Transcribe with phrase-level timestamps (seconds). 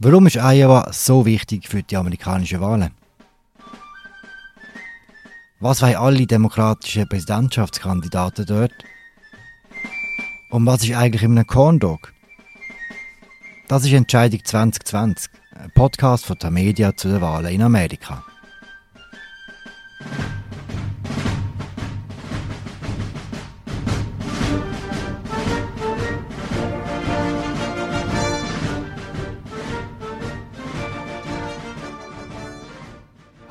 [0.00, 2.92] Warum ist Iowa so wichtig für die amerikanischen Wahlen?
[5.58, 8.70] Was wollen alle demokratischen Präsidentschaftskandidaten dort?
[10.50, 12.12] Und was ist eigentlich in einem Corn Dog?
[13.66, 18.22] Das ist Entscheidung 2020, ein Podcast von Tamedia zu den Wahlen in Amerika.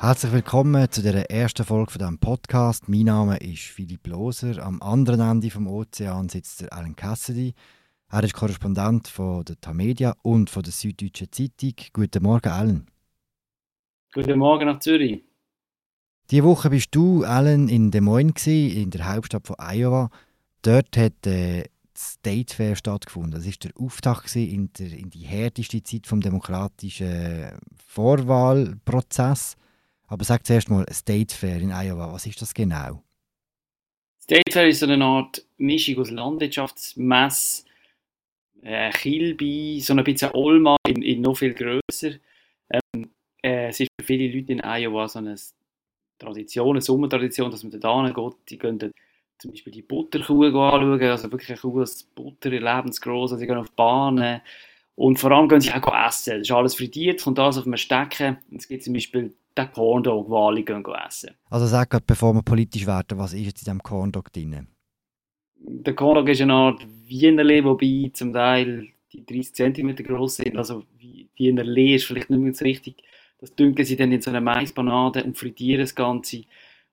[0.08, 2.88] Herzlich willkommen zu der ersten Folge von diesem Podcast.
[2.88, 4.64] Mein Name ist Philipp Loser.
[4.64, 7.52] Am anderen Ende vom Ozean sitzt der Alan Cassidy.
[8.10, 11.74] Er ist Korrespondent von der Tamedia und von der Süddeutschen Zeitung.
[11.92, 12.86] Guten Morgen, Alan.
[14.14, 15.24] Guten Morgen nach Zürich.
[16.30, 20.08] Diese Woche bist du, Alan, in Des Moines, in der Hauptstadt von Iowa.
[20.62, 23.32] Dort hat äh, das State Fair stattgefunden.
[23.32, 29.58] Das war der Auftakt in, der, in die härteste Zeit des demokratischen Vorwahlprozesses.
[30.08, 33.02] Aber sag zuerst mal, State Fair in Iowa, was ist das genau?
[34.20, 37.64] State Fair ist so eine Art Mischung aus Landwirtschaftsmesse,
[38.62, 42.18] äh, Kilby, so ein bisschen Olma in, in noch viel grösser.
[42.70, 43.10] Ähm,
[43.42, 45.36] äh, es ist für viele Leute in Iowa so eine
[46.18, 48.34] Tradition, eine Sommertradition, dass man da geht.
[48.48, 48.92] Die gehen dann
[49.38, 53.56] zum Beispiel die Butterkuh anschauen, also wirklich eine Kuh aus Butter, lebensgroß, also sie gehen
[53.56, 54.40] auf Bahnen.
[54.98, 56.38] Und vor allem gehen sie auch essen.
[56.38, 58.38] Das ist alles frittiert, von das auf einem Stecken.
[58.52, 61.30] Es gibt zum Beispiel den Corndog, den alle gehen essen.
[61.48, 64.66] Also sag gerade, bevor wir politisch werden, was ist jetzt in diesem Corndog drin?
[65.54, 70.56] Der Corndog ist eine Art Wienerle, wobei zum Teil die 30 cm groß sind.
[70.56, 70.82] Also
[71.36, 72.96] Wienerle ist vielleicht nicht mehr so richtig.
[73.38, 76.42] Das dünkeln sie dann in so eine Maispanade und frittieren das Ganze.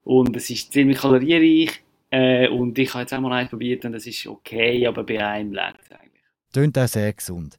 [0.04, 1.82] Und es ist ziemlich kalorienreich.
[2.12, 5.26] Äh, und ich habe jetzt auch mal eins probiert und das ist okay, aber bei
[5.26, 6.22] einem längt es eigentlich.
[6.54, 7.58] Tönt auch sehr gesund.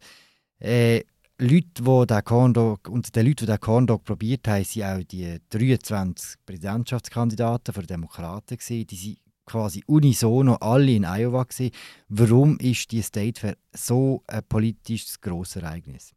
[0.61, 1.03] Äh,
[1.39, 5.39] Leute, die den Corndog, unter den Leuten, die den Corndog probiert haben, waren auch die
[5.51, 8.57] 23 Präsidentschaftskandidaten der Demokraten.
[8.57, 8.87] Gewesen.
[8.87, 11.45] Die waren quasi unisono alle in Iowa.
[11.45, 11.73] Gewesen.
[12.09, 16.15] Warum ist die State Fair so ein politisches grosses Ereignis?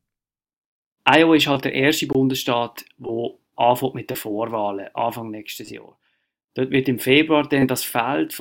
[1.05, 5.97] Iowa ist halt der erste Bundesstaat, der mit den Vorwahlen, Anfang nächstes Jahr.
[6.53, 8.37] Dort wird im Februar dann das Feld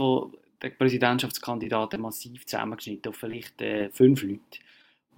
[0.62, 4.60] der Präsidentschaftskandidaten massiv zusammengeschnitten auf vielleicht äh, fünf Leute.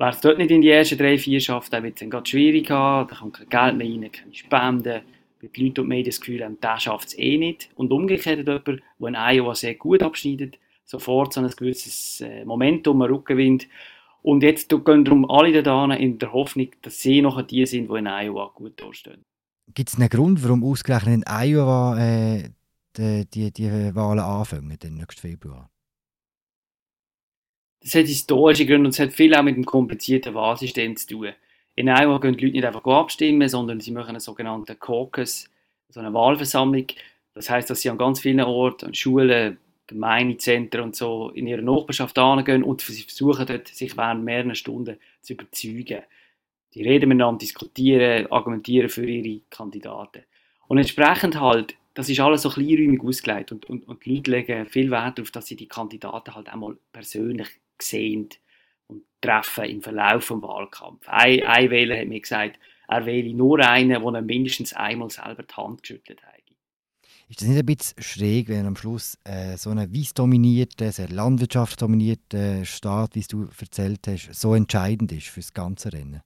[0.01, 2.71] Wer es dort nicht in die ersten drei, vier schafft, der wird es dann schwierig
[2.71, 5.03] haben, da kommt kein Geld mehr rein, keine Spenden,
[5.43, 7.69] weil die Leute und die Medien das Gefühl haben, der schafft es eh nicht.
[7.75, 13.03] Und umgekehrt jemand, der in Iowa sehr gut abschneidet, sofort so ein gewisses äh, Momentum,
[13.03, 13.69] ein Rückenwind.
[14.23, 17.99] Und jetzt gehen darum alle da in der Hoffnung, dass sie noch die sind, die
[17.99, 19.21] in Iowa gut durchstehen.
[19.75, 22.49] Gibt es einen Grund, warum ausgerechnet in Iowa äh,
[22.97, 25.69] die, die, die Wahlen anfangen, den nächsten Februar?
[27.83, 31.33] Das hat historische Gründe und es hat viel auch mit dem komplizierten Wahlsystem zu tun.
[31.77, 35.49] In Iowa gehen die Leute nicht einfach abstimmen, sondern sie machen einen sogenannten Caucus,
[35.89, 36.87] so eine Wahlversammlung.
[37.33, 41.63] Das heißt, dass sie an ganz vielen Orten, an Schulen, Gemeindezentren und so in ihrer
[41.63, 46.03] Nachbarschaft angehen und sie versuchen dort, sich während mehreren Stunden zu überzeugen.
[46.75, 50.23] Die reden miteinander, diskutieren, argumentieren für ihre Kandidaten.
[50.69, 54.67] Und entsprechend halt, das ist alles so kleinräumig ausgelegt und, und, und die Leute legen
[54.67, 57.49] viel Wert darauf, dass sie die Kandidaten halt einmal persönlich
[57.83, 58.29] sehen
[58.87, 61.09] und treffen im Verlauf des Wahlkampfs.
[61.09, 62.59] Ein, ein Wähler hat mir gesagt,
[62.89, 66.31] er wähle nur einen, der er mindestens einmal selber die Hand geschüttelt hat.
[67.31, 71.09] Ist das nicht ein bisschen schräg, wenn am Schluss äh, so ein weiss dominierter, sehr
[71.09, 76.23] landwirtschaftsdominierter Staat, wie du erzählt hast, so entscheidend ist für das ganze Rennen?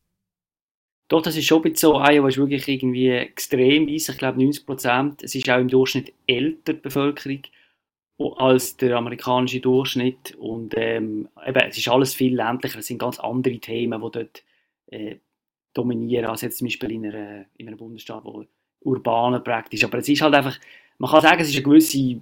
[1.08, 2.00] Doch, das ist schon ein bisschen so.
[2.00, 5.22] Iowa ist wirklich irgendwie extrem weiss, ich glaube 90 Prozent.
[5.22, 7.42] Es ist auch im Durchschnitt älter, die Bevölkerung
[8.18, 10.34] als der amerikanische Durchschnitt.
[10.36, 14.44] Und ähm, eben, es ist alles viel ländlicher, es sind ganz andere Themen, die dort
[14.86, 15.16] äh,
[15.72, 18.44] dominieren, als jetzt zum Beispiel in, einer, in einem Bundesstaat, wo
[18.80, 19.84] urbaner praktisch.
[19.84, 20.58] Aber es ist halt einfach,
[20.98, 22.20] man kann sagen, es ist eine gewisse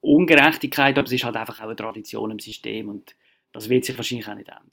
[0.00, 3.14] Ungerechtigkeit, aber es ist halt einfach auch eine Tradition im System und
[3.52, 4.70] das wird sich wahrscheinlich auch nicht ändern.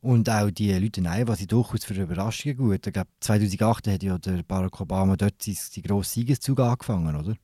[0.00, 2.86] Und auch die Leute in Iowa sind durchaus für Überraschungen gut.
[2.86, 7.34] Ich glaube, 2008 hat ja der Barack Obama dort seinen grossen Siegeszug angefangen, oder?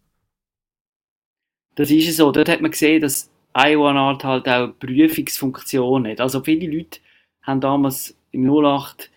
[1.80, 2.30] Das ist so.
[2.30, 6.20] Dort hat man gesehen, dass Iowa Art halt auch Prüfungsfunktion hat.
[6.20, 7.00] Also viele Leute
[7.40, 9.10] haben damals im 08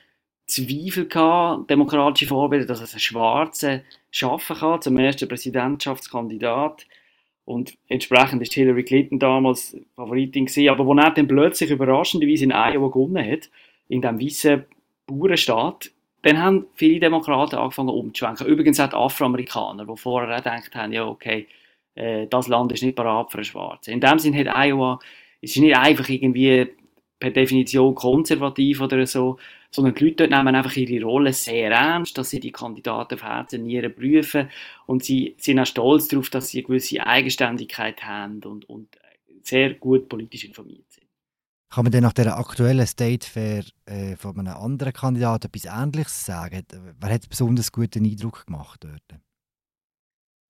[0.46, 3.82] Zweifel gehabt, demokratische Vorbilder, dass es ein Schwarzer
[4.12, 6.88] schaffen kann, zum ersten Präsidentschaftskandidat.
[7.44, 10.70] Und entsprechend ist Hillary Clinton damals Favoritin gewesen.
[10.70, 13.50] Aber wo er dann plötzlich überraschenderweise in Iowa gewonnen hat,
[13.90, 14.66] in diesem weißen
[15.08, 18.48] Bauernstaat, dann haben viele Demokraten angefangen umzuschwenken.
[18.48, 21.46] Übrigens auch die Afroamerikaner, die vorher auch gedacht haben, ja okay,
[21.96, 23.92] äh, das Land ist nicht parat für einen Schwarzen.
[23.92, 25.00] In dem Sinne hat Iowa,
[25.42, 26.68] es ist nicht einfach irgendwie
[27.20, 29.38] per Definition konservativ oder so,
[29.72, 33.24] sondern die Leute dort nehmen einfach ihre Rolle sehr ernst, dass sie die Kandidaten auf
[33.24, 34.50] Herzen und Nieren prüfen
[34.86, 38.90] und sie sind auch stolz darauf, dass sie eine gewisse Eigenständigkeit haben und, und
[39.42, 41.08] sehr gut politisch informiert sind.
[41.70, 46.26] Kann man denn nach der aktuellen State Fair äh, von einem anderen Kandidaten etwas Ähnliches
[46.26, 46.64] sagen?
[47.00, 49.20] Wer hat besonders guten Eindruck gemacht dort?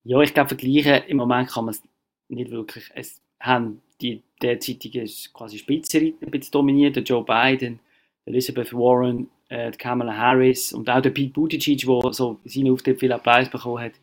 [0.04, 1.82] Ja, ich glaube, vergleichen im Moment kann man es
[2.28, 2.90] nicht wirklich.
[2.94, 7.80] Es haben die derzeitige quasi Spitzenreiter ein bisschen dominiert, der Joe Biden,
[8.26, 13.12] Elizabeth Warren, äh, Kamala Harris und auch der Pete Buttigieg, der so seinen Auftritt viel
[13.12, 13.94] Applaus bekommen hat.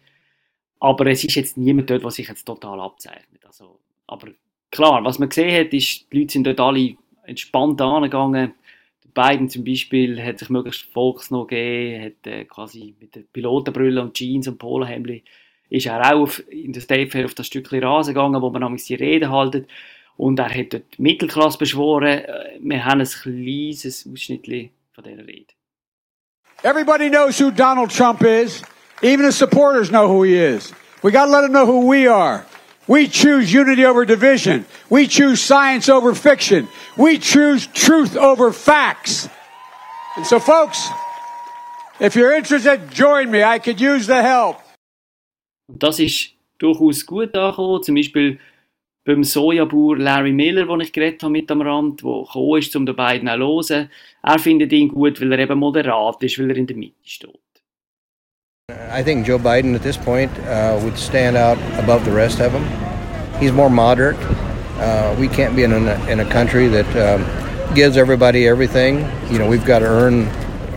[0.80, 3.45] Aber es ist jetzt niemand dort, was sich jetzt total abzeichnet.
[3.45, 4.30] Also, aber
[4.71, 8.53] klar, was man gesehen hat, ist, die Leute sind dort alle entspannt angegangen.
[9.13, 14.13] Biden zum Beispiel hat sich möglichst volksnah gegeben, hat äh, quasi mit der Pilotenbrille und
[14.13, 15.21] Jeans und Polohemd
[15.71, 18.83] ist er auch auf, in der State Fair auf das Rasen gegangen, wo man nämlich
[18.83, 19.29] die Rede.
[20.18, 22.19] Und er hat dort die Mittelklasse beschworen.
[22.19, 25.53] Äh, wir haben ein kleines von dieser Rede.
[26.63, 28.62] Everybody knows who Donald Trump is.
[29.01, 30.73] Even his supporters know who he is.
[31.01, 32.45] We got to let them know who we are.
[32.88, 34.65] We choose unity over division.
[34.89, 36.67] We choose science over fiction.
[36.97, 39.29] We choose truth over facts.
[40.17, 40.85] And so, folks,
[42.00, 43.41] if you're interested, join me.
[43.41, 44.62] I could use the help.
[45.71, 47.83] Und das ist durchaus gut angekommen.
[47.83, 48.39] Zum Beispiel
[49.06, 52.85] beim Sojabauer Larry Miller, den ich geredet habe mit am Rand, der gekommen ist, um
[52.85, 53.89] den beiden zu hören.
[54.23, 57.39] Er findet ihn gut, weil er eben moderat ist, weil er in der Mitte steht.
[58.89, 62.53] I think Joe Biden at this point uh, would stand out above the rest of
[62.53, 62.63] them.
[63.39, 64.17] He's more moderate.
[64.79, 67.25] Uh, we can't be in a, in a country that um,
[67.75, 69.06] gives everybody everything.
[69.29, 70.29] You know, we've got to earn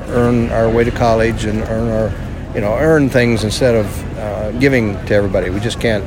[0.08, 2.12] earn our way to college and earn our
[2.54, 3.86] you know earn things instead of
[4.24, 5.50] uh, giving to everybody.
[5.50, 6.04] We just can't.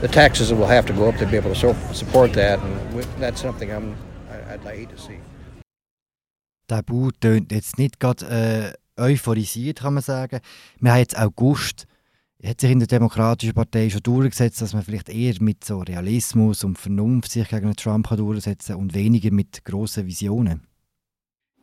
[0.00, 2.94] The taxes will have to go up to be able to so support that, and
[2.94, 3.94] we, that's something I'm
[4.52, 5.18] I'd hate to see.
[6.68, 10.40] Der Bau tönt jetzt nicht gerade äh, euphorisiert, kann man sagen.
[10.80, 11.86] Wir haben jetzt August.
[12.44, 16.64] Hat sich in der Demokratischen Partei schon durchgesetzt, dass man vielleicht eher mit so Realismus
[16.64, 20.66] und Vernunft sich gegen Trump kann durchsetzen und weniger mit grossen Visionen?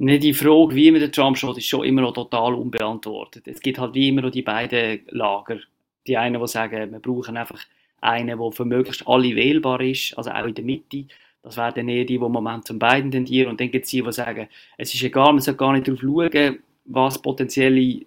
[0.01, 3.45] Die Frage, wie man den Trump schaut, ist schon immer noch total unbeantwortet.
[3.47, 5.59] Es gibt halt wie immer noch die beiden Lager.
[6.07, 7.59] Die einen, die sagen, wir brauchen einfach
[7.99, 11.05] einen, der für möglichst alle wählbar ist, also auch in der Mitte.
[11.43, 13.49] Das wären dann eher die, die im Moment zum beiden tendieren.
[13.49, 14.47] Und dann gibt es die, die sagen,
[14.77, 18.05] es ist egal, man soll gar nicht darauf schauen, was potenzielle äh,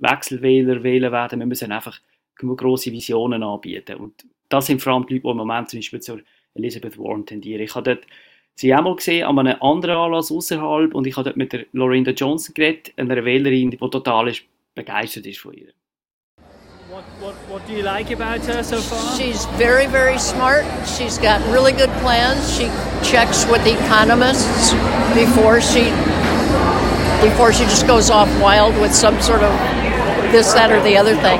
[0.00, 1.38] Wechselwähler wählen werden.
[1.38, 2.00] Wir müssen einfach
[2.34, 3.96] große Visionen anbieten.
[3.96, 6.20] Und das sind vor allem die Leute, die im Moment zum Beispiel zur
[6.54, 7.62] Elizabeth Warren tendieren.
[7.62, 8.06] Ich habe dort
[8.60, 11.64] sie auch mal gesehen an einem anderen Anlass außerhalb und ich habe dort mit der
[11.72, 14.32] Lorinda Johnson geredet, einer Wählerin, die total
[14.74, 15.68] begeistert ist von ihr.
[16.90, 19.16] What, what, what do you like about her so far?
[19.16, 20.64] She's very, very smart.
[20.84, 22.52] She's got really good plans.
[22.52, 22.68] She
[23.02, 24.74] checks with economists
[25.14, 25.92] before she
[27.22, 29.52] before she just goes off wild with some sort of
[30.32, 31.38] this, that, or the other thing.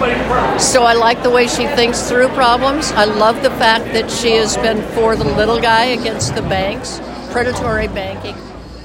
[0.59, 2.93] So I like the way she thinks through problems.
[2.93, 6.99] I love the fact that she has been for the little guy against the banks,
[7.32, 8.35] predatory banking,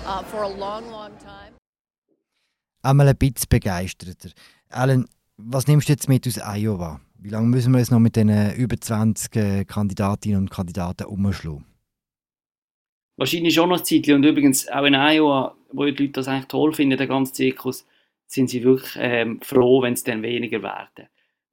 [0.06, 1.53] uh, for a long, long time.
[2.83, 4.30] Einmal ein bisschen begeisterter.
[4.69, 5.07] Alan,
[5.38, 7.01] was nimmst du jetzt mit aus Iowa?
[7.18, 11.65] Wie lange müssen wir es noch mit den über 20 äh, Kandidatinnen und Kandidaten umschlagen?
[13.18, 14.15] Wahrscheinlich schon noch ein Zeitchen.
[14.15, 17.88] Und übrigens auch in Iowa, wo die Leute das eigentlich toll finden, der ganze Zirkus,
[18.27, 21.08] sind sie wirklich ähm, froh, wenn es dann weniger werden.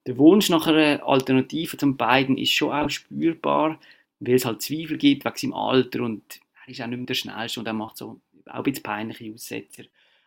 [0.07, 3.79] Der Wunsch nach einer Alternative zum beiden ist schon auch spürbar,
[4.21, 7.15] weil es halt Zweifel gibt wegen seinem Alter und er ist auch nicht mehr der
[7.15, 9.85] Schnellste und er macht so auch ein bisschen peinliche Aussetzer.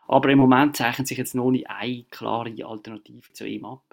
[0.08, 3.84] Aber im Moment zeichnet sich jetzt noch nicht eine klare Alternative zu ihm ab.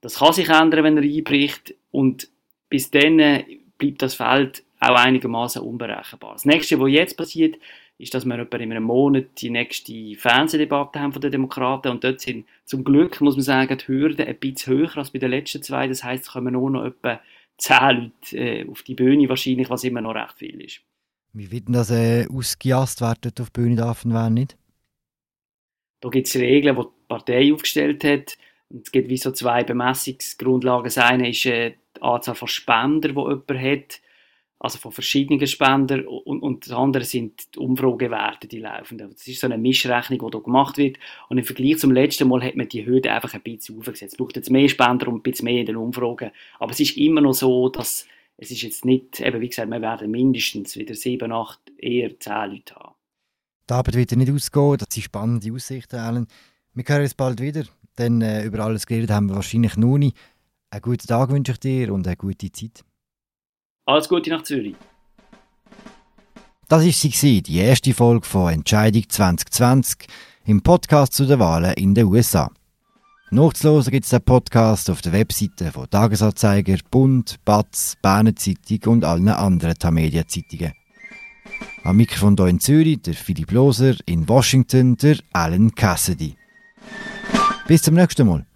[0.00, 2.28] Das kann sich ändern, wenn er einbricht und
[2.68, 3.44] bis dann
[3.78, 6.34] bleibt das Feld auch einigermaßen unberechenbar.
[6.34, 7.56] Das nächste, was jetzt passiert,
[7.98, 12.04] ist, dass wir etwa in einem Monat die nächste Fernsehdebatte haben von den Demokraten und
[12.04, 15.30] dort sind zum Glück, muss man sagen, die Hürden ein bisschen höher als bei den
[15.30, 15.88] letzten zwei.
[15.88, 17.20] Das heißt, es kommen nur noch etwa
[17.56, 20.82] zehn Leute äh, auf die Bühne wahrscheinlich, was immer noch recht viel ist.
[21.36, 24.56] Wie wird denn das äh, ausgejast werden auf die Bühne darf und wer nicht?
[26.00, 28.38] Da gibt es Regeln, die die Partei aufgestellt hat.
[28.70, 30.84] Und es gibt wie so zwei Bemessungsgrundlagen.
[30.84, 34.00] Das eine ist äh, die Anzahl von Spendern, die jemand hat
[34.58, 38.96] also von verschiedenen Spendern und, und das andere sind die Umfragewerte, die laufen.
[38.96, 40.96] Das ist so eine Mischrechnung, die da gemacht wird
[41.28, 44.14] und im Vergleich zum letzten Mal hat man die Hürde einfach ein bisschen aufgesetzt.
[44.14, 46.96] Es braucht jetzt mehr Spender und ein bisschen mehr in den Umfragen, aber es ist
[46.96, 50.94] immer noch so, dass es ist jetzt nicht, eben wie gesagt, wir werden mindestens wieder
[50.94, 52.94] sieben, acht, eher zehn Leute haben.
[53.68, 56.26] Die Arbeit wird nicht ausgehen, das sind spannende Aussichten, Alan.
[56.74, 57.64] Wir hören uns bald wieder,
[57.98, 60.16] denn äh, über alles geredet haben wir wahrscheinlich noch nicht.
[60.70, 62.84] Einen guten Tag wünsche ich dir und eine gute Zeit.
[63.86, 64.74] Alles Gute nach Zürich.
[66.68, 70.08] Das war sie, die erste Folge von Entscheidung 2020.
[70.44, 72.50] im Podcast zu den Wahlen in den USA.
[73.30, 79.04] Nachzuhören gibt es den Podcast auf der Webseite von Tagesanzeiger, Bund, Batz, Berner Zeitung und
[79.04, 80.72] allen anderen Tamedia-Zeitungen.
[81.82, 86.36] Am Mikrofon hier in Zürich der Philipp Loser, in Washington der Alan Cassidy.
[87.66, 88.46] Bis zum nächsten Mal.